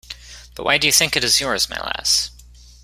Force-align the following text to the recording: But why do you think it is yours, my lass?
But 0.55 0.63
why 0.63 0.79
do 0.79 0.87
you 0.87 0.91
think 0.91 1.15
it 1.15 1.23
is 1.23 1.39
yours, 1.39 1.69
my 1.69 1.77
lass? 1.79 2.31